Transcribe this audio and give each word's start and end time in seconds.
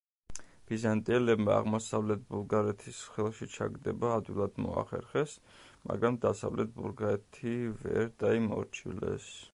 ბიზანტიელებმა 0.69 1.51
აღმოსავლეთ 1.55 2.23
ბულგარეთის 2.31 3.03
ხელში 3.17 3.49
ჩაგდება 3.57 4.11
ადვილად 4.15 4.59
მოახერხეს, 4.67 5.37
მაგრამ 5.93 6.19
დასავლეთ 6.27 6.75
ბულგარეთი 6.81 7.57
ვერ 7.85 8.13
დაიმორჩილეს. 8.25 9.33